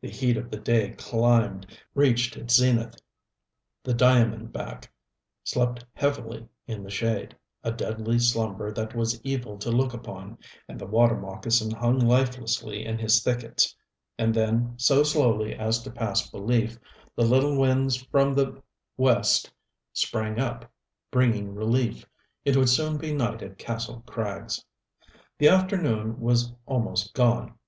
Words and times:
The 0.00 0.08
heat 0.08 0.38
of 0.38 0.50
the 0.50 0.56
day 0.56 0.92
climbed, 0.92 1.66
reached 1.94 2.34
its 2.34 2.54
zenith; 2.54 2.94
the 3.84 3.92
diamond 3.92 4.50
back 4.50 4.90
slept 5.44 5.84
heavily 5.92 6.48
in 6.66 6.82
the 6.82 6.88
shade, 6.88 7.36
a 7.62 7.72
deadly 7.72 8.18
slumber 8.18 8.72
that 8.72 8.94
was 8.94 9.20
evil 9.22 9.58
to 9.58 9.70
look 9.70 9.92
upon; 9.92 10.38
and 10.66 10.78
the 10.80 10.86
water 10.86 11.14
moccasin 11.18 11.70
hung 11.72 11.98
lifelessly 11.98 12.86
in 12.86 12.96
his 12.98 13.22
thickets 13.22 13.76
and 14.18 14.32
then, 14.34 14.78
so 14.78 15.02
slowly 15.02 15.54
as 15.54 15.82
to 15.82 15.90
pass 15.90 16.26
belief, 16.30 16.78
the 17.14 17.24
little 17.24 17.58
winds 17.58 17.96
from 18.04 18.32
the 18.32 18.62
West 18.96 19.52
sprang 19.92 20.40
up, 20.40 20.72
bringing 21.10 21.54
relief. 21.54 22.06
It 22.46 22.56
would 22.56 22.70
soon 22.70 22.96
be 22.96 23.12
night 23.12 23.42
at 23.42 23.58
Kastle 23.58 24.00
Krags. 24.06 24.64
The 25.36 25.48
afternoon 25.48 26.18
was 26.18 26.50
almost 26.64 27.12
gone. 27.12 27.58